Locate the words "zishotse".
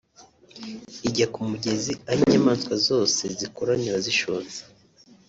4.05-4.59